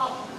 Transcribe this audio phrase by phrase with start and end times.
[0.00, 0.29] 好。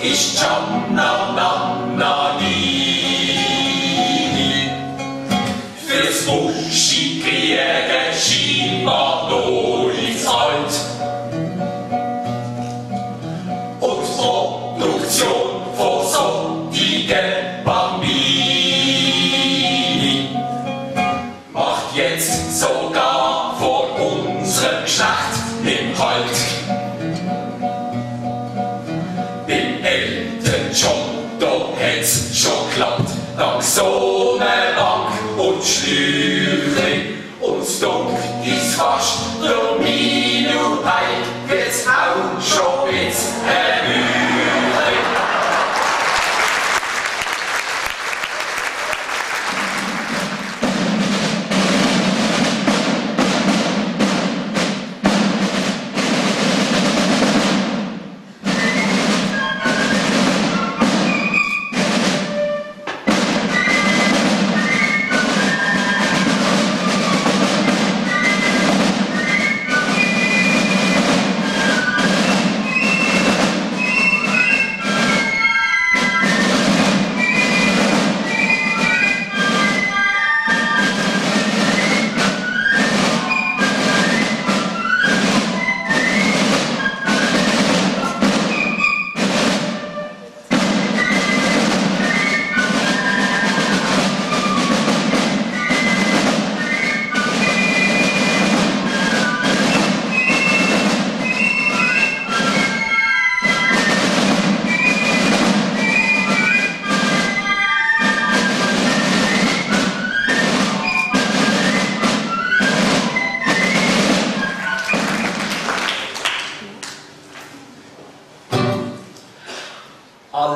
[0.00, 0.46] Arzt ist
[33.74, 37.14] so einer Bank und Schlüchli.
[37.40, 39.18] Uns dunkelt ist fast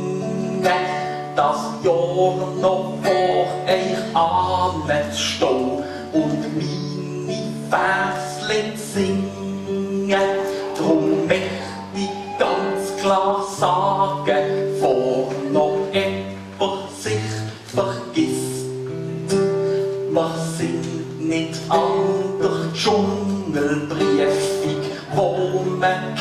[1.36, 9.50] Das Jahr noch vor ich anstehe und meine Verslen singen.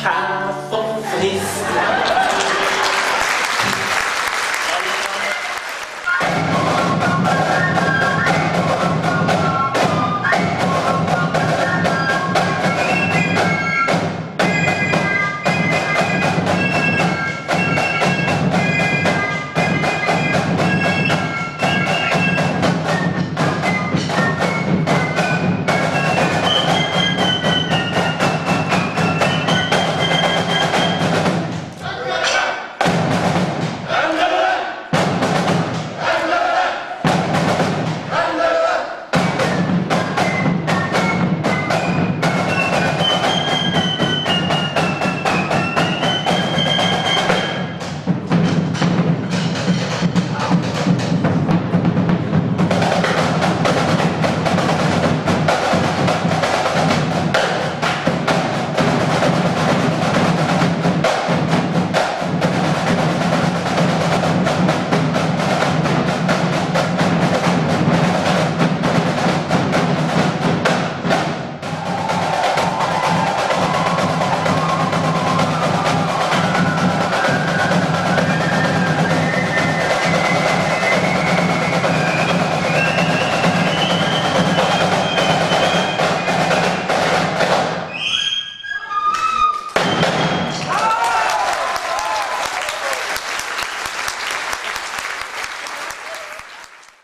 [0.00, 2.19] castle feast.